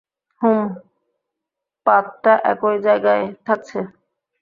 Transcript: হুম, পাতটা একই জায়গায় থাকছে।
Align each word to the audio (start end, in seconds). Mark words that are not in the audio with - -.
হুম, 0.41 0.65
পাতটা 1.85 2.33
একই 2.43 2.77
জায়গায় 2.83 3.25
থাকছে। 3.45 3.79